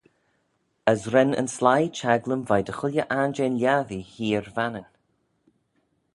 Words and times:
As 0.91 1.01
ren 1.13 1.31
yn 1.41 1.49
sleih 1.55 1.87
çhaglym 1.97 2.41
veih 2.49 2.65
dy 2.67 2.73
chooilley 2.79 3.09
ayrn 3.17 3.35
jeh 3.37 3.53
lhiattee 3.57 4.07
heear 4.13 4.45
Vannin. 4.55 4.87